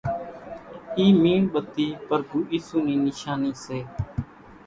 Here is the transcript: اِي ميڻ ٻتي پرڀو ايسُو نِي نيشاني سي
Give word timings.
اِي 0.97 1.05
ميڻ 1.21 1.41
ٻتي 1.53 1.87
پرڀو 2.07 2.39
ايسُو 2.53 2.77
نِي 2.87 2.95
نيشاني 3.05 3.51
سي 3.63 3.79